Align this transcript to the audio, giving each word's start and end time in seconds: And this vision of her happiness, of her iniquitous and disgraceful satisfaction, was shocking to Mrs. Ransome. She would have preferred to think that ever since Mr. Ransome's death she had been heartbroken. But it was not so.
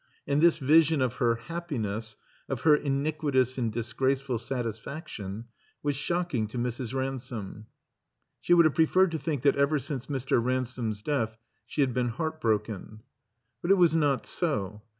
And 0.25 0.41
this 0.41 0.57
vision 0.57 0.99
of 0.99 1.17
her 1.17 1.35
happiness, 1.35 2.17
of 2.49 2.61
her 2.61 2.75
iniquitous 2.75 3.59
and 3.59 3.71
disgraceful 3.71 4.39
satisfaction, 4.39 5.45
was 5.83 5.95
shocking 5.95 6.47
to 6.47 6.57
Mrs. 6.57 6.91
Ransome. 6.91 7.67
She 8.39 8.55
would 8.55 8.65
have 8.65 8.73
preferred 8.73 9.11
to 9.11 9.19
think 9.19 9.43
that 9.43 9.57
ever 9.57 9.77
since 9.77 10.07
Mr. 10.07 10.43
Ransome's 10.43 11.03
death 11.03 11.37
she 11.67 11.81
had 11.81 11.93
been 11.93 12.09
heartbroken. 12.09 13.03
But 13.61 13.69
it 13.69 13.75
was 13.77 13.93
not 13.93 14.25
so. 14.25 14.81